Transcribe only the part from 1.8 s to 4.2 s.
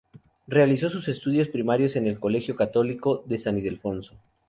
en el Colegio Católico de San Ildefonso.